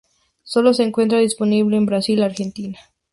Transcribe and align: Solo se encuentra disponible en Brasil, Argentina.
Solo 0.41 0.73
se 0.73 0.81
encuentra 0.81 1.19
disponible 1.19 1.77
en 1.77 1.85
Brasil, 1.85 2.23
Argentina. 2.23 2.79